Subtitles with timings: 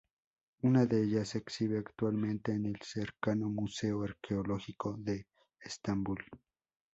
[0.63, 5.27] Una de ellas se exhibe actualmente en el cercano Museo arqueológico de
[5.59, 6.25] Estambul.